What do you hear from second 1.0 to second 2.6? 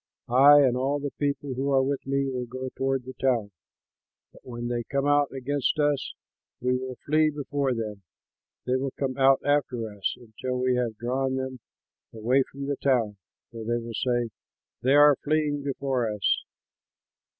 people who are with me will